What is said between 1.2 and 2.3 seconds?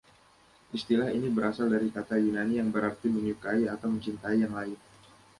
berasal dari kata